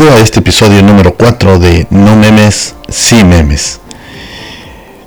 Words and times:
A 0.00 0.20
este 0.20 0.38
episodio 0.38 0.80
número 0.80 1.14
4 1.14 1.58
de 1.58 1.88
No 1.90 2.14
Memes, 2.14 2.76
Sí 2.88 3.24
Memes. 3.24 3.80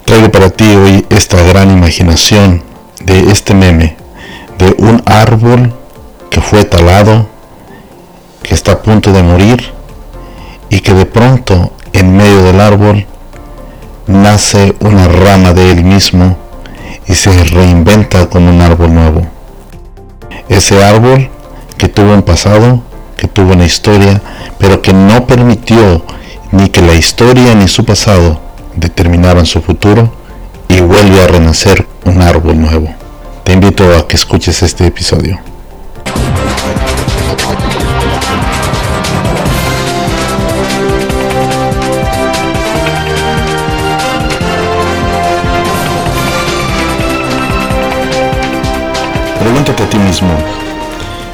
Traigo 0.04 0.30
para 0.30 0.50
ti 0.50 0.66
hoy 0.66 1.05
esta 1.09 1.41
gran 1.44 1.72
imaginación 1.72 2.62
de 3.00 3.31
este 3.31 3.54
meme, 3.54 3.95
de 4.58 4.76
un 4.80 5.02
árbol 5.05 5.73
que 6.30 6.41
fue 6.41 6.66
talado, 6.66 7.26
que 8.44 8.54
está 8.54 8.73
a 8.73 8.81
punto 8.81 9.14
de 9.14 9.23
morir 9.23 9.72
y 10.70 10.81
que 10.81 10.94
de 10.94 11.05
pronto 11.05 11.72
en 11.94 12.17
medio 12.17 12.44
del 12.44 12.59
árbol 12.59 13.05
nace 14.08 14.76
una 14.81 15.08
rama 15.08 15.53
de 15.53 15.72
él 15.72 15.86
mismo 15.86 16.36
y 17.08 17.16
se 17.16 17.31
reinventa 17.45 18.30
como 18.30 18.50
un 18.50 18.59
árbol 18.59 18.94
nuevo. 18.94 19.26
Ese 20.50 20.84
árbol 20.84 21.30
que 21.78 21.88
tuvo 21.88 22.14
un 22.14 22.23
pasado, 22.23 22.84
que 23.21 23.27
tuvo 23.27 23.53
una 23.53 23.66
historia, 23.66 24.19
pero 24.58 24.81
que 24.81 24.94
no 24.94 25.27
permitió 25.27 26.03
ni 26.52 26.69
que 26.69 26.81
la 26.81 26.95
historia 26.95 27.53
ni 27.53 27.67
su 27.67 27.86
pasado 27.86 28.41
determinaran 28.75 29.45
su 29.45 29.61
futuro 29.61 30.11
y 30.67 30.81
vuelve 30.81 31.22
a 31.22 31.28
renacer 31.28 31.86
un 32.03 32.19
árbol 32.23 32.59
nuevo. 32.59 32.91
Te 33.44 33.53
invito 33.53 33.83
a 33.95 34.08
que 34.08 34.16
escuches 34.16 34.63
este 34.63 34.88
episodio. 34.88 35.39
Pregúntate 49.39 49.83
a 49.83 49.89
ti 49.91 50.00
mismo, 50.00 50.35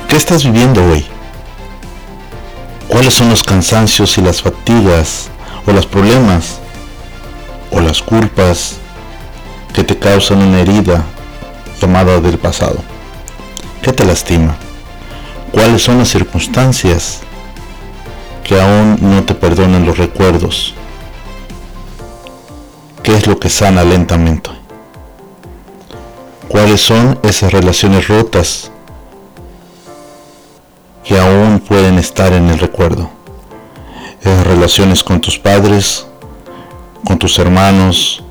¿qué 0.09 0.17
estás 0.17 0.43
viviendo 0.43 0.85
hoy? 0.85 1.16
¿Cuáles 2.87 3.13
son 3.13 3.29
los 3.29 3.43
cansancios 3.43 4.17
y 4.17 4.21
las 4.21 4.41
fatigas 4.41 5.29
o 5.65 5.71
los 5.71 5.85
problemas 5.85 6.59
o 7.69 7.81
las 7.81 8.01
culpas 8.01 8.77
que 9.73 9.83
te 9.83 9.97
causan 9.97 10.39
una 10.39 10.61
herida 10.61 11.03
tomada 11.79 12.19
del 12.21 12.37
pasado? 12.37 12.77
¿Qué 13.81 13.91
te 13.91 14.05
lastima? 14.05 14.55
¿Cuáles 15.51 15.83
son 15.83 15.97
las 15.97 16.09
circunstancias 16.09 17.19
que 18.43 18.59
aún 18.59 18.97
no 19.01 19.23
te 19.25 19.35
perdonan 19.35 19.85
los 19.85 19.97
recuerdos? 19.97 20.73
¿Qué 23.03 23.15
es 23.15 23.27
lo 23.27 23.37
que 23.37 23.49
sana 23.49 23.83
lentamente? 23.83 24.49
¿Cuáles 26.47 26.81
son 26.81 27.19
esas 27.23 27.51
relaciones 27.51 28.07
rotas 28.07 28.71
aún 31.19 31.59
pueden 31.59 31.97
estar 31.97 32.33
en 32.33 32.49
el 32.49 32.59
recuerdo. 32.59 33.09
Esas 34.21 34.45
relaciones 34.45 35.03
con 35.03 35.21
tus 35.21 35.37
padres, 35.37 36.07
con 37.05 37.17
tus 37.17 37.39
hermanos, 37.39 38.23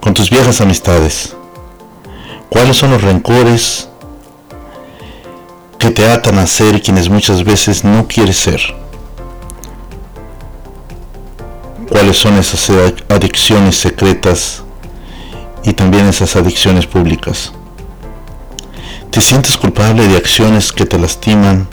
con 0.00 0.14
tus 0.14 0.30
viejas 0.30 0.60
amistades. 0.60 1.34
¿Cuáles 2.48 2.76
son 2.76 2.90
los 2.92 3.02
rencores 3.02 3.88
que 5.78 5.90
te 5.90 6.08
atan 6.08 6.38
a 6.38 6.46
ser 6.46 6.80
quienes 6.82 7.08
muchas 7.08 7.44
veces 7.44 7.84
no 7.84 8.06
quieres 8.06 8.38
ser? 8.38 8.60
¿Cuáles 11.88 12.16
son 12.16 12.34
esas 12.38 12.70
adicciones 13.08 13.76
secretas 13.76 14.62
y 15.64 15.72
también 15.72 16.06
esas 16.06 16.36
adicciones 16.36 16.86
públicas? 16.86 17.52
¿Te 19.10 19.20
sientes 19.20 19.56
culpable 19.56 20.06
de 20.06 20.16
acciones 20.16 20.70
que 20.70 20.86
te 20.86 20.98
lastiman 20.98 21.68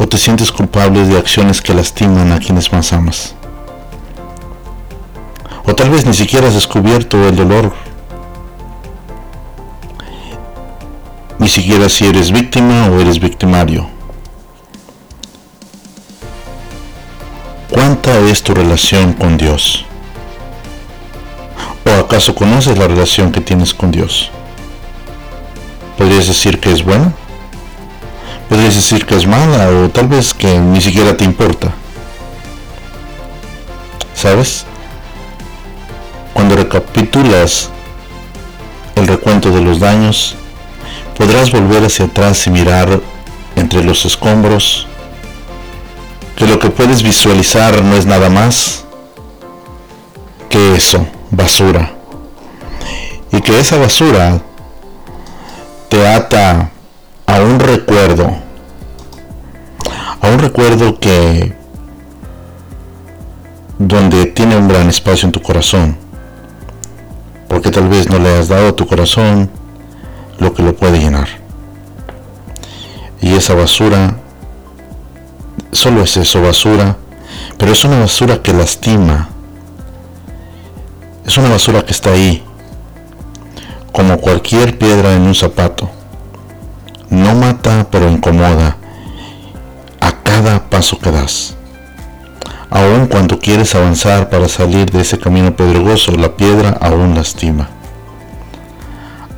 o 0.00 0.08
te 0.08 0.16
sientes 0.16 0.50
culpable 0.50 1.04
de 1.04 1.18
acciones 1.18 1.60
que 1.60 1.74
lastiman 1.74 2.32
a 2.32 2.38
quienes 2.38 2.72
más 2.72 2.90
amas. 2.94 3.34
O 5.66 5.74
tal 5.74 5.90
vez 5.90 6.06
ni 6.06 6.14
siquiera 6.14 6.48
has 6.48 6.54
descubierto 6.54 7.28
el 7.28 7.36
dolor. 7.36 7.74
Ni 11.38 11.48
siquiera 11.48 11.90
si 11.90 12.06
eres 12.06 12.32
víctima 12.32 12.86
o 12.86 12.98
eres 12.98 13.20
victimario. 13.20 13.88
¿Cuánta 17.68 18.18
es 18.20 18.42
tu 18.42 18.54
relación 18.54 19.12
con 19.12 19.36
Dios? 19.36 19.84
¿O 21.84 21.90
acaso 21.90 22.34
conoces 22.34 22.78
la 22.78 22.88
relación 22.88 23.32
que 23.32 23.42
tienes 23.42 23.74
con 23.74 23.90
Dios? 23.90 24.30
¿Podrías 25.98 26.26
decir 26.26 26.58
que 26.58 26.72
es 26.72 26.82
buena? 26.82 27.12
Podrías 28.50 28.74
decir 28.74 29.06
que 29.06 29.14
es 29.14 29.28
mala 29.28 29.68
o 29.70 29.88
tal 29.90 30.08
vez 30.08 30.34
que 30.34 30.58
ni 30.58 30.80
siquiera 30.80 31.16
te 31.16 31.24
importa. 31.24 31.72
¿Sabes? 34.12 34.66
Cuando 36.34 36.56
recapitulas 36.56 37.70
el 38.96 39.06
recuento 39.06 39.50
de 39.50 39.60
los 39.60 39.78
daños, 39.78 40.34
podrás 41.16 41.52
volver 41.52 41.84
hacia 41.84 42.06
atrás 42.06 42.44
y 42.48 42.50
mirar 42.50 43.00
entre 43.54 43.84
los 43.84 44.04
escombros 44.04 44.88
que 46.34 46.46
lo 46.46 46.58
que 46.58 46.70
puedes 46.70 47.04
visualizar 47.04 47.82
no 47.84 47.94
es 47.94 48.04
nada 48.04 48.30
más 48.30 48.84
que 50.48 50.74
eso, 50.74 51.06
basura. 51.30 51.94
Y 53.30 53.40
que 53.42 53.60
esa 53.60 53.78
basura 53.78 54.40
te 55.88 56.08
ata 56.08 56.69
a 57.30 57.40
un 57.42 57.60
recuerdo, 57.60 58.28
a 60.20 60.28
un 60.28 60.38
recuerdo 60.40 60.98
que 60.98 61.54
donde 63.78 64.26
tiene 64.26 64.56
un 64.56 64.66
gran 64.66 64.88
espacio 64.88 65.26
en 65.26 65.32
tu 65.32 65.40
corazón, 65.40 65.96
porque 67.46 67.70
tal 67.70 67.88
vez 67.88 68.08
no 68.08 68.18
le 68.18 68.36
has 68.36 68.48
dado 68.48 68.70
a 68.70 68.72
tu 68.74 68.84
corazón 68.84 69.48
lo 70.40 70.52
que 70.52 70.64
lo 70.64 70.74
puede 70.74 70.98
llenar. 70.98 71.28
Y 73.20 73.34
esa 73.34 73.54
basura, 73.54 74.16
solo 75.70 76.02
es 76.02 76.16
eso, 76.16 76.42
basura, 76.42 76.96
pero 77.58 77.70
es 77.70 77.84
una 77.84 78.00
basura 78.00 78.42
que 78.42 78.52
lastima, 78.52 79.28
es 81.24 81.38
una 81.38 81.50
basura 81.50 81.84
que 81.84 81.92
está 81.92 82.10
ahí, 82.10 82.42
como 83.92 84.18
cualquier 84.18 84.76
piedra 84.76 85.14
en 85.14 85.22
un 85.22 85.36
zapato 85.36 85.99
no 87.30 87.40
mata 87.40 87.86
pero 87.90 88.10
incomoda 88.10 88.76
a 90.00 90.12
cada 90.12 90.68
paso 90.68 90.98
que 90.98 91.10
das. 91.12 91.56
Aun 92.70 93.06
cuando 93.06 93.38
quieres 93.38 93.74
avanzar 93.74 94.30
para 94.30 94.48
salir 94.48 94.90
de 94.90 95.02
ese 95.02 95.18
camino 95.18 95.54
pedregoso, 95.54 96.12
la 96.12 96.36
piedra 96.36 96.70
aún 96.80 97.14
lastima. 97.14 97.68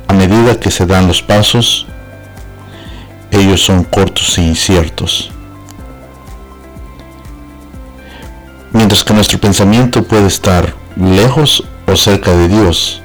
A 0.07 0.13
medida 0.13 0.59
que 0.59 0.71
se 0.71 0.85
dan 0.85 1.07
los 1.07 1.21
pasos, 1.21 1.87
ellos 3.31 3.63
son 3.63 3.83
cortos 3.83 4.37
e 4.37 4.41
inciertos. 4.41 5.31
Mientras 8.71 9.03
que 9.03 9.13
nuestro 9.13 9.39
pensamiento 9.39 10.03
puede 10.03 10.27
estar 10.27 10.73
lejos 10.95 11.63
o 11.85 11.95
cerca 11.95 12.31
de 12.31 12.47
Dios, 12.47 13.01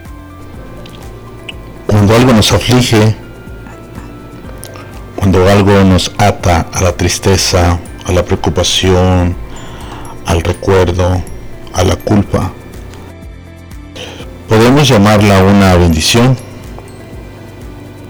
cuando 1.86 2.14
algo 2.14 2.32
nos 2.32 2.52
aflige, 2.52 3.27
cuando 5.18 5.48
algo 5.48 5.82
nos 5.82 6.12
ata 6.16 6.68
a 6.72 6.80
la 6.80 6.92
tristeza, 6.96 7.80
a 8.06 8.12
la 8.12 8.24
preocupación, 8.24 9.34
al 10.24 10.42
recuerdo, 10.42 11.20
a 11.74 11.82
la 11.82 11.96
culpa, 11.96 12.52
podemos 14.48 14.86
llamarla 14.86 15.42
una 15.42 15.74
bendición, 15.74 16.36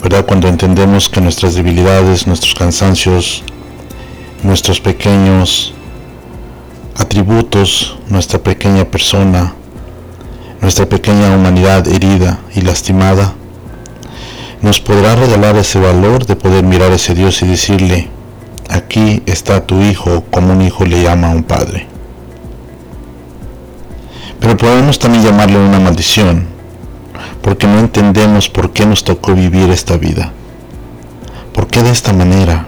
¿verdad? 0.02 0.26
Cuando 0.26 0.48
entendemos 0.48 1.08
que 1.08 1.22
nuestras 1.22 1.54
debilidades, 1.54 2.26
nuestros 2.26 2.54
cansancios, 2.54 3.42
nuestros 4.42 4.78
pequeños 4.78 5.72
atributos, 6.94 7.98
nuestra 8.08 8.38
pequeña 8.38 8.84
persona, 8.84 9.54
nuestra 10.60 10.84
pequeña 10.84 11.34
humanidad 11.34 11.88
herida 11.88 12.38
y 12.54 12.60
lastimada, 12.60 13.32
nos 14.62 14.80
podrá 14.80 15.14
regalar 15.14 15.56
ese 15.56 15.78
valor 15.78 16.26
de 16.26 16.34
poder 16.34 16.64
mirar 16.64 16.90
a 16.90 16.96
ese 16.96 17.14
Dios 17.14 17.42
y 17.42 17.46
decirle, 17.46 18.08
aquí 18.68 19.22
está 19.26 19.64
tu 19.64 19.80
hijo 19.80 20.24
como 20.30 20.52
un 20.52 20.62
hijo 20.62 20.84
le 20.84 21.02
llama 21.02 21.28
a 21.28 21.34
un 21.34 21.44
padre. 21.44 21.86
Pero 24.40 24.56
podemos 24.56 24.98
también 24.98 25.24
llamarle 25.24 25.58
una 25.58 25.78
maldición, 25.78 26.46
porque 27.42 27.66
no 27.66 27.78
entendemos 27.78 28.48
por 28.48 28.72
qué 28.72 28.86
nos 28.86 29.04
tocó 29.04 29.34
vivir 29.34 29.70
esta 29.70 29.96
vida. 29.96 30.32
¿Por 31.52 31.68
qué 31.68 31.82
de 31.82 31.90
esta 31.90 32.12
manera? 32.12 32.66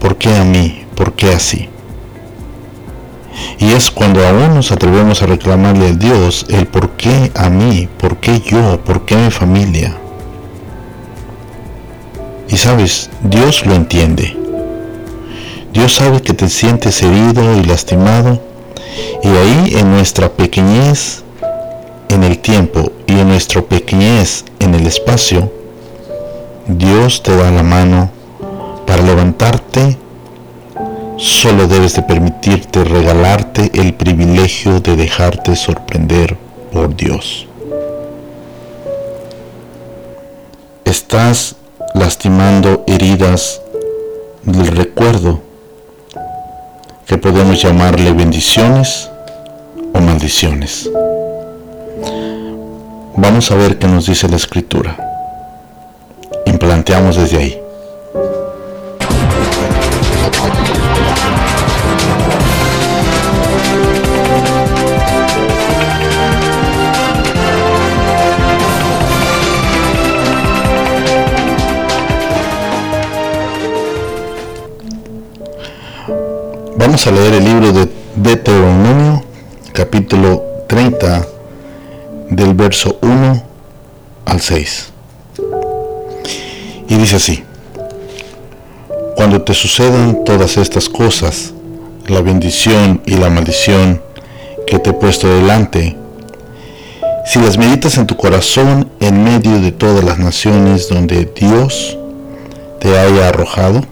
¿Por 0.00 0.16
qué 0.16 0.36
a 0.36 0.44
mí? 0.44 0.84
¿Por 0.94 1.14
qué 1.14 1.32
así? 1.32 1.68
Y 3.58 3.72
es 3.72 3.90
cuando 3.90 4.26
aún 4.26 4.54
nos 4.54 4.72
atrevemos 4.72 5.22
a 5.22 5.26
reclamarle 5.26 5.88
a 5.88 5.92
Dios 5.92 6.46
el 6.48 6.66
por 6.66 6.90
qué 6.90 7.30
a 7.34 7.48
mí, 7.48 7.88
por 7.98 8.18
qué 8.18 8.40
yo, 8.40 8.80
por 8.84 9.04
qué 9.04 9.16
mi 9.16 9.30
familia. 9.30 9.96
Sabes, 12.58 13.08
Dios 13.22 13.64
lo 13.66 13.74
entiende. 13.74 14.36
Dios 15.72 15.94
sabe 15.94 16.20
que 16.22 16.34
te 16.34 16.48
sientes 16.48 17.00
herido 17.04 17.56
y 17.56 17.62
lastimado 17.62 18.42
y 19.22 19.28
ahí 19.28 19.74
en 19.76 19.92
nuestra 19.92 20.28
pequeñez 20.28 21.22
en 22.08 22.24
el 22.24 22.40
tiempo 22.40 22.90
y 23.06 23.12
en 23.12 23.28
nuestra 23.28 23.62
pequeñez 23.62 24.44
en 24.58 24.74
el 24.74 24.88
espacio, 24.88 25.52
Dios 26.66 27.22
te 27.22 27.36
da 27.36 27.52
la 27.52 27.62
mano 27.62 28.10
para 28.88 29.04
levantarte. 29.04 29.96
Solo 31.16 31.68
debes 31.68 31.94
de 31.94 32.02
permitirte 32.02 32.82
regalarte 32.82 33.70
el 33.72 33.94
privilegio 33.94 34.80
de 34.80 34.96
dejarte 34.96 35.54
sorprender 35.54 36.36
por 36.72 36.96
Dios. 36.96 37.46
Estás 40.84 41.54
lastimando 41.94 42.84
heridas 42.86 43.60
del 44.42 44.68
recuerdo 44.68 45.40
que 47.06 47.18
podemos 47.18 47.60
llamarle 47.62 48.12
bendiciones 48.12 49.10
o 49.94 50.00
maldiciones. 50.00 50.90
Vamos 53.16 53.50
a 53.50 53.56
ver 53.56 53.78
qué 53.78 53.86
nos 53.86 54.06
dice 54.06 54.28
la 54.28 54.36
escritura. 54.36 54.96
Implanteamos 56.46 57.16
desde 57.16 57.36
ahí. 57.38 57.67
Vamos 76.98 77.06
a 77.06 77.22
leer 77.22 77.34
el 77.34 77.44
libro 77.44 77.72
de 77.72 77.88
Deuteronomio, 78.16 79.22
capítulo 79.72 80.42
30, 80.66 81.24
del 82.30 82.54
verso 82.54 82.98
1 83.02 83.42
al 84.24 84.40
6. 84.40 84.88
Y 86.88 86.96
dice 86.96 87.14
así, 87.14 87.44
cuando 89.14 89.42
te 89.42 89.54
sucedan 89.54 90.24
todas 90.24 90.56
estas 90.56 90.88
cosas, 90.88 91.52
la 92.08 92.20
bendición 92.20 93.00
y 93.06 93.14
la 93.14 93.30
maldición 93.30 94.02
que 94.66 94.80
te 94.80 94.90
he 94.90 94.94
puesto 94.94 95.32
delante, 95.32 95.96
si 97.26 97.38
las 97.38 97.58
meditas 97.58 97.96
en 97.96 98.08
tu 98.08 98.16
corazón 98.16 98.90
en 98.98 99.22
medio 99.22 99.60
de 99.60 99.70
todas 99.70 100.02
las 100.02 100.18
naciones 100.18 100.88
donde 100.88 101.30
Dios 101.32 101.96
te 102.80 102.98
haya 102.98 103.28
arrojado, 103.28 103.82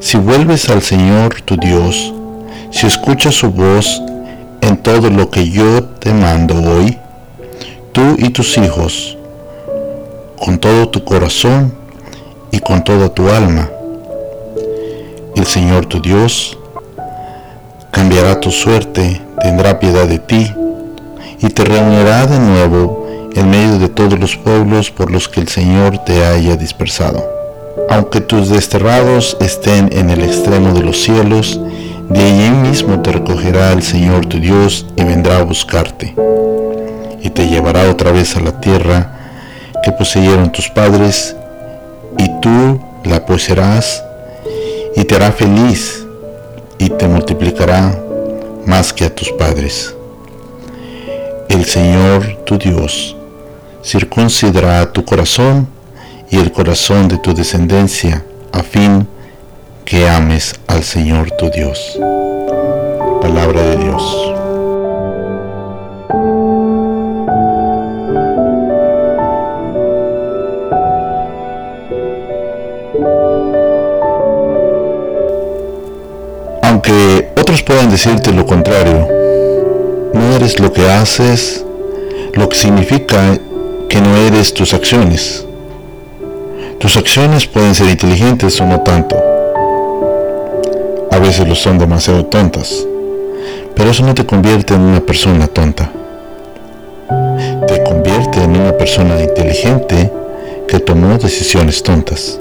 si 0.00 0.16
vuelves 0.16 0.68
al 0.70 0.82
Señor 0.82 1.40
tu 1.42 1.56
Dios, 1.56 2.12
si 2.70 2.86
escuchas 2.86 3.34
su 3.34 3.50
voz 3.50 4.02
en 4.60 4.76
todo 4.76 5.10
lo 5.10 5.30
que 5.30 5.50
yo 5.50 5.84
te 5.84 6.12
mando 6.12 6.54
hoy, 6.54 6.98
tú 7.92 8.16
y 8.18 8.30
tus 8.30 8.56
hijos, 8.58 9.18
con 10.38 10.58
todo 10.58 10.88
tu 10.88 11.04
corazón 11.04 11.74
y 12.50 12.60
con 12.60 12.82
toda 12.82 13.08
tu 13.08 13.28
alma, 13.28 13.68
el 15.36 15.46
Señor 15.46 15.86
tu 15.86 16.00
Dios 16.00 16.58
cambiará 17.90 18.40
tu 18.40 18.50
suerte, 18.50 19.20
tendrá 19.42 19.78
piedad 19.78 20.06
de 20.06 20.18
ti 20.18 20.52
y 21.40 21.48
te 21.48 21.64
reunirá 21.64 22.26
de 22.26 22.38
nuevo 22.38 23.06
en 23.34 23.50
medio 23.50 23.78
de 23.78 23.88
todos 23.88 24.18
los 24.18 24.36
pueblos 24.36 24.90
por 24.90 25.10
los 25.10 25.28
que 25.28 25.40
el 25.40 25.48
Señor 25.48 25.98
te 25.98 26.24
haya 26.24 26.56
dispersado 26.56 27.39
aunque 27.88 28.20
tus 28.20 28.48
desterrados 28.48 29.36
estén 29.40 29.90
en 29.92 30.10
el 30.10 30.22
extremo 30.22 30.72
de 30.74 30.82
los 30.82 31.02
cielos, 31.02 31.60
de 32.08 32.22
allí 32.22 32.50
mismo 32.50 33.00
te 33.00 33.12
recogerá 33.12 33.72
el 33.72 33.82
Señor 33.82 34.26
tu 34.26 34.38
Dios 34.38 34.86
y 34.96 35.04
vendrá 35.04 35.38
a 35.38 35.42
buscarte, 35.42 36.14
y 37.22 37.30
te 37.30 37.46
llevará 37.48 37.88
otra 37.88 38.12
vez 38.12 38.36
a 38.36 38.40
la 38.40 38.60
tierra 38.60 39.16
que 39.82 39.92
poseyeron 39.92 40.52
tus 40.52 40.68
padres, 40.68 41.36
y 42.18 42.28
tú 42.40 42.80
la 43.04 43.24
poseerás, 43.24 44.02
y 44.96 45.04
te 45.04 45.14
hará 45.14 45.32
feliz, 45.32 46.04
y 46.78 46.90
te 46.90 47.06
multiplicará 47.06 47.96
más 48.66 48.92
que 48.92 49.04
a 49.04 49.14
tus 49.14 49.30
padres. 49.32 49.94
El 51.48 51.64
Señor 51.64 52.44
tu 52.44 52.58
Dios 52.58 53.16
circuncidará 53.84 54.92
tu 54.92 55.04
corazón, 55.04 55.68
y 56.30 56.38
el 56.38 56.52
corazón 56.52 57.08
de 57.08 57.18
tu 57.18 57.34
descendencia, 57.34 58.24
a 58.52 58.62
fin 58.62 59.06
que 59.84 60.08
ames 60.08 60.54
al 60.68 60.84
Señor 60.84 61.32
tu 61.32 61.50
Dios. 61.50 61.98
Palabra 63.20 63.62
de 63.62 63.76
Dios. 63.76 64.32
Aunque 76.62 77.32
otros 77.36 77.62
puedan 77.64 77.90
decirte 77.90 78.32
lo 78.32 78.46
contrario, 78.46 79.08
no 80.14 80.36
eres 80.36 80.60
lo 80.60 80.72
que 80.72 80.88
haces, 80.88 81.64
lo 82.34 82.48
que 82.48 82.56
significa 82.56 83.36
que 83.88 84.00
no 84.00 84.16
eres 84.16 84.54
tus 84.54 84.72
acciones. 84.72 85.44
Tus 86.80 86.96
acciones 86.96 87.46
pueden 87.46 87.74
ser 87.74 87.90
inteligentes 87.90 88.58
o 88.58 88.64
no 88.64 88.80
tanto. 88.80 89.14
A 91.10 91.18
veces 91.18 91.46
lo 91.46 91.54
son 91.54 91.78
demasiado 91.78 92.24
tontas. 92.24 92.86
Pero 93.74 93.90
eso 93.90 94.02
no 94.02 94.14
te 94.14 94.24
convierte 94.24 94.72
en 94.72 94.80
una 94.80 95.00
persona 95.00 95.46
tonta. 95.46 95.90
Te 97.68 97.82
convierte 97.82 98.42
en 98.42 98.56
una 98.56 98.72
persona 98.72 99.20
inteligente 99.20 100.10
que 100.66 100.80
tomó 100.80 101.18
decisiones 101.18 101.82
tontas. 101.82 102.40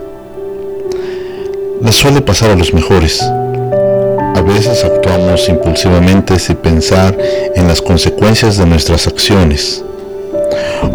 Le 1.81 1.91
suele 1.91 2.21
pasar 2.21 2.51
a 2.51 2.55
los 2.55 2.73
mejores. 2.73 3.21
A 3.21 4.41
veces 4.41 4.85
actuamos 4.85 5.49
impulsivamente 5.49 6.39
sin 6.39 6.55
pensar 6.55 7.13
en 7.55 7.67
las 7.67 7.81
consecuencias 7.81 8.55
de 8.55 8.65
nuestras 8.65 9.05
acciones. 9.05 9.83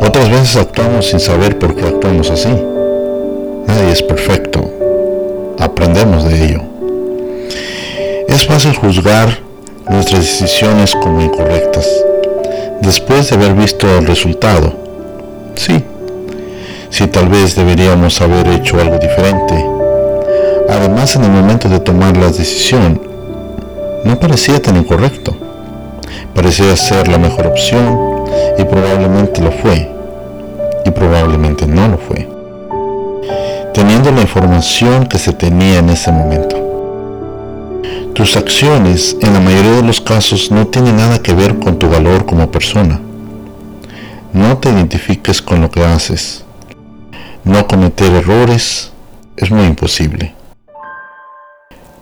Otras 0.00 0.30
veces 0.30 0.56
actuamos 0.56 1.10
sin 1.10 1.20
saber 1.20 1.58
por 1.58 1.76
qué 1.76 1.86
actuamos 1.86 2.30
así. 2.30 2.48
Nadie 3.66 3.92
es 3.92 4.02
perfecto. 4.02 4.70
Aprendemos 5.58 6.24
de 6.24 6.44
ello. 6.44 6.62
Es 8.28 8.46
fácil 8.46 8.74
juzgar 8.74 9.38
nuestras 9.88 10.20
decisiones 10.20 10.94
como 10.94 11.20
incorrectas 11.20 11.86
después 12.80 13.30
de 13.30 13.36
haber 13.36 13.54
visto 13.54 13.86
el 13.98 14.06
resultado. 14.06 14.72
Sí, 15.54 15.82
sí 16.90 17.06
tal 17.06 17.28
vez 17.28 17.54
deberíamos 17.54 18.20
haber 18.20 18.48
hecho 18.48 18.80
algo 18.80 18.98
diferente. 18.98 19.64
Además, 20.68 21.16
en 21.16 21.24
el 21.24 21.30
momento 21.30 21.68
de 21.68 21.80
tomar 21.80 22.16
la 22.16 22.26
decisión, 22.26 23.00
no 24.04 24.18
parecía 24.18 24.60
tan 24.60 24.76
incorrecto. 24.76 25.34
Parecía 26.34 26.76
ser 26.76 27.08
la 27.08 27.18
mejor 27.18 27.46
opción 27.46 28.24
y 28.58 28.64
probablemente 28.64 29.40
lo 29.40 29.52
fue. 29.52 29.88
Y 30.84 30.90
probablemente 30.90 31.66
no 31.66 31.88
lo 31.88 31.98
fue 31.98 32.33
teniendo 33.74 34.12
la 34.12 34.22
información 34.22 35.06
que 35.06 35.18
se 35.18 35.32
tenía 35.32 35.80
en 35.80 35.90
ese 35.90 36.12
momento. 36.12 36.56
Tus 38.14 38.36
acciones 38.36 39.16
en 39.20 39.34
la 39.34 39.40
mayoría 39.40 39.72
de 39.72 39.82
los 39.82 40.00
casos 40.00 40.52
no 40.52 40.68
tienen 40.68 40.96
nada 40.96 41.20
que 41.20 41.34
ver 41.34 41.58
con 41.58 41.80
tu 41.80 41.90
valor 41.90 42.24
como 42.24 42.52
persona. 42.52 43.00
No 44.32 44.58
te 44.58 44.70
identifiques 44.70 45.42
con 45.42 45.60
lo 45.60 45.72
que 45.72 45.84
haces. 45.84 46.44
No 47.42 47.66
cometer 47.66 48.12
errores 48.12 48.92
es 49.36 49.50
muy 49.50 49.66
imposible. 49.66 50.34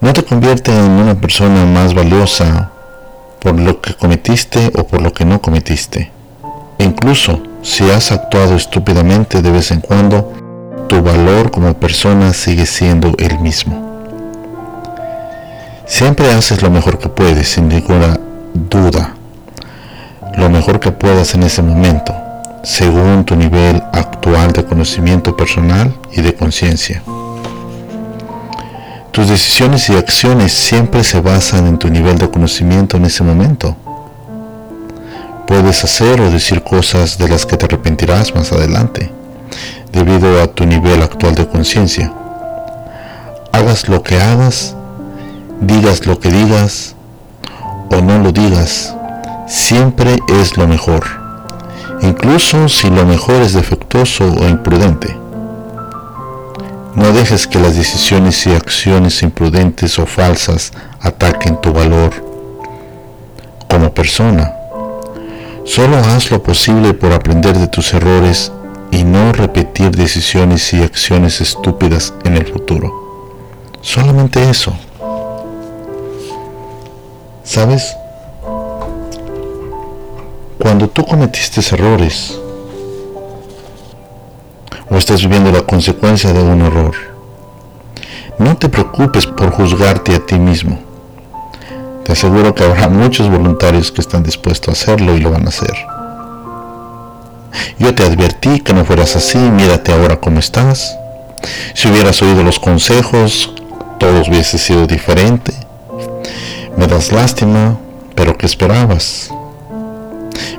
No 0.03 0.13
te 0.13 0.23
convierte 0.25 0.77
en 0.77 0.91
una 0.91 1.15
persona 1.15 1.65
más 1.65 1.95
valiosa 1.95 2.71
por 3.41 3.59
lo 3.59 3.81
que 3.81 3.95
cometiste 3.95 4.71
o 4.79 4.87
por 4.87 5.01
lo 5.01 5.15
que 5.15 5.25
no 5.25 5.41
cometiste. 5.41 6.13
Incluso 6.79 7.43
si 7.63 7.91
has 7.91 8.13
actuado 8.13 8.57
estúpidamente 8.57 9.41
de 9.41 9.51
vez 9.51 9.71
en 9.71 9.81
cuando, 9.81 10.35
tu 10.93 11.01
valor 11.01 11.51
como 11.51 11.73
persona 11.73 12.35
sigue 12.35 12.67
siendo 12.67 13.15
el 13.17 13.39
mismo. 13.39 14.05
Siempre 15.87 16.31
haces 16.35 16.61
lo 16.61 16.69
mejor 16.69 16.99
que 16.99 17.09
puedes, 17.09 17.49
sin 17.49 17.69
ninguna 17.69 18.21
duda. 18.53 19.15
Lo 20.37 20.51
mejor 20.51 20.81
que 20.81 20.93
puedas 20.93 21.35
en 21.35 21.45
ese 21.45 21.63
momento, 21.63 22.15
según 22.63 23.25
tu 23.25 23.37
nivel 23.37 23.83
actual 23.95 24.53
de 24.53 24.67
conocimiento 24.67 25.35
personal 25.35 25.95
y 26.13 26.21
de 26.21 26.35
conciencia. 26.35 27.03
Tus 29.13 29.31
decisiones 29.31 29.89
y 29.89 29.97
acciones 29.97 30.53
siempre 30.53 31.05
se 31.05 31.23
basan 31.23 31.69
en 31.69 31.79
tu 31.79 31.89
nivel 31.89 32.19
de 32.19 32.31
conocimiento 32.31 32.99
en 32.99 33.07
ese 33.07 33.25
momento. 33.25 33.75
Puedes 35.47 35.85
hacer 35.85 36.21
o 36.21 36.31
decir 36.31 36.63
cosas 36.63 37.17
de 37.17 37.29
las 37.29 37.47
que 37.47 37.57
te 37.57 37.65
arrepentirás 37.65 38.35
más 38.35 38.53
adelante 38.53 39.22
debido 39.93 40.43
a 40.43 40.47
tu 40.47 40.65
nivel 40.65 41.03
actual 41.03 41.35
de 41.35 41.47
conciencia. 41.47 42.13
Hagas 43.53 43.89
lo 43.89 44.03
que 44.03 44.21
hagas, 44.21 44.75
digas 45.61 46.07
lo 46.07 46.19
que 46.19 46.31
digas 46.31 46.97
o 47.91 48.01
no 48.01 48.19
lo 48.19 48.33
digas, 48.33 48.95
siempre 49.47 50.17
es 50.41 50.57
lo 50.57 50.67
mejor, 50.67 51.05
incluso 52.01 52.69
si 52.69 52.89
lo 52.89 53.05
mejor 53.05 53.43
es 53.43 53.53
defectuoso 53.53 54.25
o 54.25 54.49
imprudente. 54.49 55.15
No 56.95 57.13
dejes 57.13 57.47
que 57.47 57.59
las 57.59 57.77
decisiones 57.77 58.47
y 58.47 58.55
acciones 58.55 59.23
imprudentes 59.23 59.99
o 59.99 60.07
falsas 60.07 60.73
ataquen 61.01 61.61
tu 61.61 61.73
valor 61.73 62.13
como 63.69 63.93
persona. 63.93 64.53
Solo 65.65 65.97
haz 65.97 66.31
lo 66.31 66.43
posible 66.43 66.93
por 66.93 67.13
aprender 67.13 67.57
de 67.57 67.67
tus 67.67 67.95
errores 67.95 68.53
y 68.93 69.05
no 69.05 69.33
repetir 69.33 69.91
decisiones 69.91 70.73
y 70.75 70.83
acciones 70.83 71.41
estúpidas 71.41 72.15
en 72.25 72.37
el 72.37 72.47
futuro. 72.47 72.93
Solamente 73.81 74.49
eso. 74.49 74.73
¿Sabes? 77.43 77.97
Cuando 80.59 80.89
tú 80.89 81.05
cometiste 81.05 81.61
errores 81.75 82.39
o 84.89 84.97
estás 84.97 85.23
viviendo 85.23 85.51
la 85.51 85.63
consecuencia 85.63 86.33
de 86.33 86.43
un 86.43 86.61
error, 86.61 86.95
no 88.39 88.57
te 88.57 88.69
preocupes 88.69 89.27
por 89.27 89.51
juzgarte 89.51 90.15
a 90.15 90.25
ti 90.25 90.39
mismo. 90.39 90.79
Te 92.05 92.13
aseguro 92.13 92.55
que 92.55 92.65
habrá 92.65 92.89
muchos 92.89 93.31
voluntarios 93.31 93.91
que 93.91 94.03
están 94.03 94.23
dispuestos 94.23 94.69
a 94.69 94.73
hacerlo 94.73 95.17
y 95.17 95.21
lo 95.21 95.31
van 95.31 95.47
a 95.47 95.49
hacer. 95.49 96.02
Yo 97.79 97.95
te 97.95 98.05
advertí 98.05 98.61
que 98.61 98.73
no 98.73 98.85
fueras 98.85 99.17
así, 99.17 99.39
mírate 99.39 99.93
ahora 99.93 100.21
cómo 100.21 100.39
estás. 100.39 100.97
Si 101.75 101.89
hubieras 101.89 102.23
oído 102.23 102.43
los 102.43 102.59
consejos, 102.59 103.53
todo 103.99 104.23
hubiese 104.27 104.59
sido 104.59 104.87
diferente. 104.87 105.53
Me 106.77 106.87
das 106.87 107.13
lástima, 107.13 107.79
pero 108.15 108.37
¿qué 108.37 108.47
esperabas? 108.47 109.31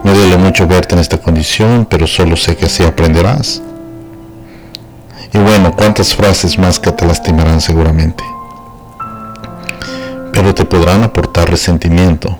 Me 0.04 0.14
duele 0.14 0.38
mucho 0.38 0.68
verte 0.68 0.96
en 0.96 1.02
esta 1.02 1.18
condición, 1.18 1.88
pero 1.90 2.08
solo 2.08 2.36
sé 2.36 2.56
que 2.56 2.66
así 2.66 2.84
aprenderás. 2.84 3.62
Y 5.34 5.38
bueno, 5.40 5.76
cuántas 5.76 6.14
frases 6.14 6.60
más 6.60 6.80
que 6.80 6.92
te 6.92 7.06
lastimarán 7.06 7.60
seguramente. 7.60 8.24
Pero 10.32 10.54
te 10.54 10.66
podrán 10.66 11.04
aportar 11.04 11.50
resentimiento, 11.50 12.38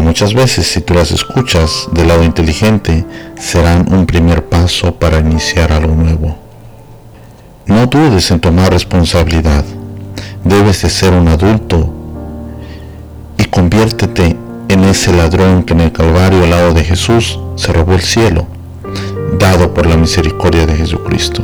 muchas 0.00 0.34
veces 0.34 0.66
si 0.66 0.80
tú 0.80 0.94
las 0.94 1.10
escuchas 1.10 1.88
del 1.92 2.08
lado 2.08 2.22
inteligente, 2.22 3.04
serán 3.38 3.92
un 3.92 4.06
primer 4.06 4.44
paso 4.44 4.94
para 4.94 5.18
iniciar 5.18 5.72
algo 5.72 5.94
nuevo. 5.94 6.36
No 7.66 7.86
dudes 7.86 8.30
en 8.30 8.40
tomar 8.40 8.72
responsabilidad. 8.72 9.64
Debes 10.44 10.82
de 10.82 10.90
ser 10.90 11.12
un 11.12 11.28
adulto 11.28 11.92
y 13.36 13.44
conviértete 13.44 14.36
en 14.68 14.84
ese 14.84 15.12
ladrón 15.12 15.62
que 15.62 15.74
en 15.74 15.80
el 15.80 15.92
Calvario 15.92 16.44
al 16.44 16.50
lado 16.50 16.74
de 16.74 16.84
Jesús 16.84 17.38
se 17.56 17.72
robó 17.72 17.94
el 17.94 18.02
cielo, 18.02 18.46
dado 19.38 19.72
por 19.74 19.86
la 19.86 19.96
misericordia 19.96 20.66
de 20.66 20.76
Jesucristo. 20.76 21.42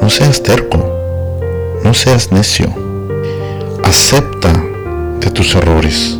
No 0.00 0.10
seas 0.10 0.42
terco, 0.42 0.84
no 1.84 1.94
seas 1.94 2.32
necio, 2.32 2.68
acepta 3.84 4.67
de 5.20 5.30
tus 5.30 5.54
errores. 5.54 6.18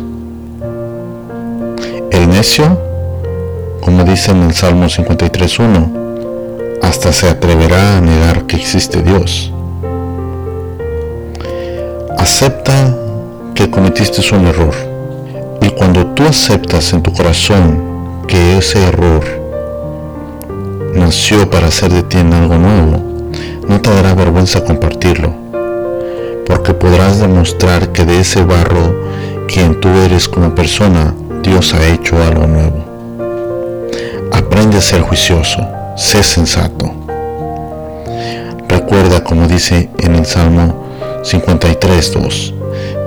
El 2.11 2.29
necio, 2.29 2.77
como 3.81 4.03
dice 4.03 4.31
en 4.31 4.43
el 4.43 4.53
Salmo 4.53 4.85
53.1, 4.85 6.79
hasta 6.81 7.11
se 7.13 7.29
atreverá 7.29 7.97
a 7.97 8.01
negar 8.01 8.45
que 8.45 8.55
existe 8.55 9.01
Dios. 9.01 9.51
Acepta 12.17 12.95
que 13.55 13.69
cometiste 13.69 14.21
un 14.35 14.47
error. 14.47 14.73
Y 15.61 15.69
cuando 15.71 16.07
tú 16.07 16.23
aceptas 16.23 16.93
en 16.93 17.01
tu 17.01 17.13
corazón 17.13 18.23
que 18.27 18.57
ese 18.57 18.83
error 18.83 19.23
nació 20.93 21.49
para 21.49 21.67
hacer 21.67 21.91
de 21.91 22.03
ti 22.03 22.17
en 22.17 22.33
algo 22.33 22.55
nuevo, 22.55 23.03
no 23.67 23.81
te 23.81 23.89
dará 23.93 24.13
vergüenza 24.13 24.63
compartirlo 24.63 25.48
porque 26.49 26.73
podrás 26.73 27.19
demostrar 27.19 27.91
que 27.91 28.05
de 28.05 28.21
ese 28.21 28.43
barro, 28.43 29.05
quien 29.47 29.79
tú 29.79 29.87
eres 29.89 30.27
como 30.27 30.55
persona, 30.55 31.13
Dios 31.43 31.75
ha 31.75 31.87
hecho 31.87 32.21
algo 32.23 32.47
nuevo. 32.47 32.83
Aprende 34.31 34.77
a 34.77 34.81
ser 34.81 35.01
juicioso, 35.01 35.59
sé 35.95 36.23
sensato. 36.23 36.91
Recuerda 38.67 39.23
como 39.23 39.47
dice 39.47 39.91
en 39.99 40.15
el 40.15 40.25
Salmo 40.25 40.87
53.2, 41.21 42.53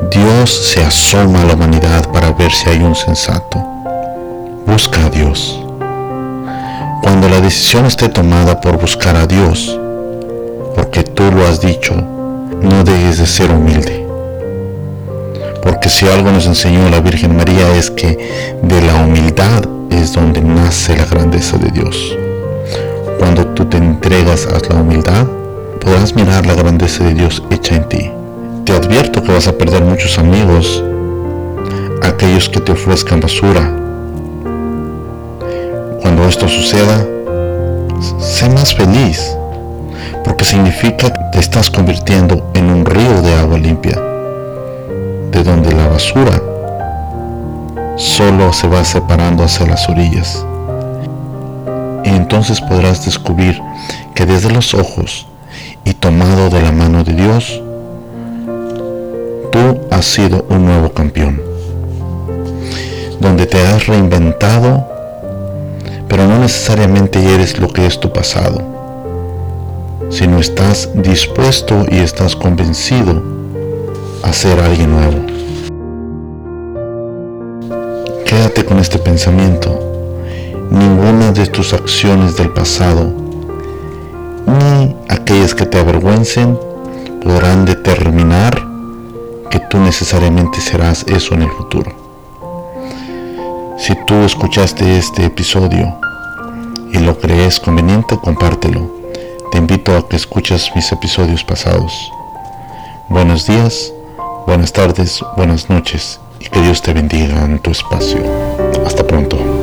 Dios 0.08 0.50
se 0.50 0.84
asoma 0.84 1.42
a 1.42 1.44
la 1.44 1.54
humanidad 1.54 2.08
para 2.12 2.30
ver 2.30 2.52
si 2.52 2.70
hay 2.70 2.78
un 2.78 2.94
sensato. 2.94 3.58
Busca 4.66 5.04
a 5.04 5.10
Dios. 5.10 5.58
Cuando 7.02 7.28
la 7.28 7.40
decisión 7.40 7.86
esté 7.86 8.08
tomada 8.08 8.60
por 8.60 8.80
buscar 8.80 9.16
a 9.16 9.26
Dios, 9.26 9.76
porque 10.76 11.02
tú 11.02 11.24
lo 11.32 11.44
has 11.44 11.60
dicho, 11.60 12.11
no 12.62 12.84
dejes 12.84 13.18
de 13.18 13.26
ser 13.26 13.50
humilde. 13.50 14.06
Porque 15.62 15.88
si 15.88 16.06
algo 16.06 16.30
nos 16.30 16.46
enseñó 16.46 16.88
la 16.90 17.00
Virgen 17.00 17.36
María 17.36 17.76
es 17.76 17.90
que 17.90 18.58
de 18.62 18.82
la 18.82 18.96
humildad 18.96 19.64
es 19.90 20.12
donde 20.12 20.40
nace 20.40 20.96
la 20.96 21.04
grandeza 21.04 21.56
de 21.58 21.70
Dios. 21.70 22.16
Cuando 23.18 23.46
tú 23.48 23.64
te 23.66 23.76
entregas 23.76 24.46
a 24.46 24.58
la 24.72 24.80
humildad, 24.80 25.26
podrás 25.80 26.14
mirar 26.14 26.46
la 26.46 26.54
grandeza 26.54 27.04
de 27.04 27.14
Dios 27.14 27.42
hecha 27.50 27.76
en 27.76 27.88
ti. 27.88 28.10
Te 28.64 28.72
advierto 28.72 29.22
que 29.22 29.32
vas 29.32 29.48
a 29.48 29.52
perder 29.52 29.82
muchos 29.82 30.18
amigos, 30.18 30.82
aquellos 32.02 32.48
que 32.48 32.60
te 32.60 32.72
ofrezcan 32.72 33.20
basura. 33.20 33.72
Cuando 36.00 36.24
esto 36.28 36.48
suceda, 36.48 37.06
sé 38.18 38.48
más 38.48 38.74
feliz 38.74 39.36
porque 40.24 40.44
significa 40.44 41.12
que 41.12 41.20
te 41.32 41.38
estás 41.40 41.70
convirtiendo 41.70 42.50
en 42.54 42.66
un 42.66 42.84
río 42.84 43.22
de 43.22 43.34
agua 43.34 43.58
limpia, 43.58 43.98
de 45.30 45.42
donde 45.42 45.72
la 45.72 45.88
basura 45.88 46.40
solo 47.96 48.52
se 48.52 48.68
va 48.68 48.84
separando 48.84 49.44
hacia 49.44 49.66
las 49.66 49.88
orillas. 49.88 50.44
Y 52.04 52.10
entonces 52.10 52.60
podrás 52.60 53.04
descubrir 53.04 53.60
que 54.14 54.26
desde 54.26 54.50
los 54.50 54.74
ojos 54.74 55.26
y 55.84 55.94
tomado 55.94 56.50
de 56.50 56.62
la 56.62 56.72
mano 56.72 57.04
de 57.04 57.14
Dios, 57.14 57.60
tú 59.50 59.80
has 59.90 60.04
sido 60.04 60.44
un 60.48 60.66
nuevo 60.66 60.92
campeón, 60.92 61.40
donde 63.20 63.46
te 63.46 63.60
has 63.66 63.86
reinventado, 63.86 64.88
pero 66.08 66.26
no 66.26 66.38
necesariamente 66.38 67.34
eres 67.34 67.58
lo 67.58 67.68
que 67.68 67.86
es 67.86 67.98
tu 67.98 68.12
pasado 68.12 68.81
si 70.12 70.26
no 70.26 70.38
estás 70.38 70.90
dispuesto 70.94 71.86
y 71.90 71.96
estás 71.96 72.36
convencido 72.36 73.22
a 74.22 74.30
ser 74.30 74.60
alguien 74.60 74.92
nuevo. 74.92 75.24
Quédate 78.26 78.62
con 78.66 78.78
este 78.78 78.98
pensamiento. 78.98 79.78
Ninguna 80.70 81.32
de 81.32 81.46
tus 81.46 81.72
acciones 81.72 82.36
del 82.36 82.50
pasado, 82.50 83.10
ni 84.46 84.94
aquellas 85.08 85.54
que 85.54 85.64
te 85.64 85.78
avergüencen, 85.78 86.58
podrán 87.24 87.64
determinar 87.64 88.62
que 89.48 89.60
tú 89.60 89.78
necesariamente 89.78 90.60
serás 90.60 91.06
eso 91.08 91.34
en 91.34 91.42
el 91.42 91.50
futuro. 91.50 91.90
Si 93.78 93.94
tú 94.06 94.14
escuchaste 94.24 94.98
este 94.98 95.24
episodio 95.24 95.94
y 96.92 96.98
lo 96.98 97.18
crees 97.18 97.58
conveniente, 97.58 98.18
compártelo 98.22 99.01
te 99.52 99.58
invito 99.58 99.94
a 99.94 100.08
que 100.08 100.16
escuches 100.16 100.70
mis 100.74 100.90
episodios 100.92 101.44
pasados. 101.44 102.10
Buenos 103.10 103.46
días, 103.46 103.92
buenas 104.46 104.72
tardes, 104.72 105.22
buenas 105.36 105.68
noches 105.68 106.20
y 106.40 106.46
que 106.46 106.62
Dios 106.62 106.80
te 106.80 106.94
bendiga 106.94 107.44
en 107.44 107.58
tu 107.58 107.70
espacio. 107.70 108.22
Hasta 108.86 109.06
pronto. 109.06 109.61